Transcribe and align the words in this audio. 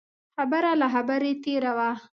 خبره 0.35 0.71
له 0.81 0.87
خبرې 0.93 1.31
تېره 1.43 1.71
وه. 1.77 1.91